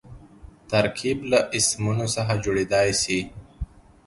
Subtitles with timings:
[0.71, 3.19] ترکیب له اسمونو څخه جوړېدای سي.